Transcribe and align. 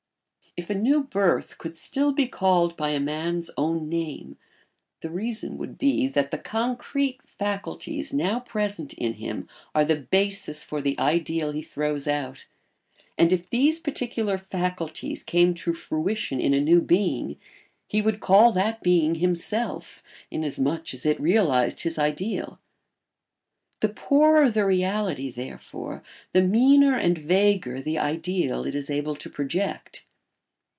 If 0.57 0.69
a 0.69 0.75
new 0.75 1.05
birth 1.05 1.57
could 1.57 1.77
still 1.77 2.11
be 2.11 2.27
called 2.27 2.75
by 2.75 2.89
a 2.89 2.99
man's 2.99 3.49
own 3.55 3.87
name, 3.87 4.35
the 4.99 5.09
reason 5.09 5.57
would 5.57 5.77
be 5.77 6.07
that 6.09 6.29
the 6.31 6.37
concrete 6.37 7.19
faculties 7.25 8.11
now 8.11 8.41
present 8.41 8.91
in 8.95 9.13
him 9.13 9.47
are 9.73 9.85
the 9.85 9.95
basis 9.95 10.65
for 10.65 10.81
the 10.81 10.99
ideal 10.99 11.53
he 11.53 11.61
throws 11.61 12.05
out, 12.05 12.45
and 13.17 13.31
if 13.31 13.49
these 13.49 13.79
particular 13.79 14.37
faculties 14.37 15.23
came 15.23 15.53
to 15.53 15.71
fruition 15.73 16.41
in 16.41 16.53
a 16.53 16.59
new 16.59 16.81
being, 16.81 17.39
he 17.87 18.01
would 18.01 18.19
call 18.19 18.51
that 18.51 18.81
being 18.81 19.15
himself, 19.15 20.03
inasmuch 20.29 20.93
as 20.93 21.05
it 21.05 21.17
realised 21.21 21.79
his 21.83 21.97
ideal. 21.97 22.59
The 23.79 23.87
poorer 23.89 24.49
the 24.49 24.65
reality, 24.65 25.31
therefore, 25.31 26.03
the 26.33 26.41
meaner 26.41 26.97
and 26.97 27.17
vaguer 27.17 27.79
the 27.79 27.97
ideal 27.97 28.65
it 28.65 28.75
is 28.75 28.89
able 28.89 29.15
to 29.15 29.29
project. 29.29 30.03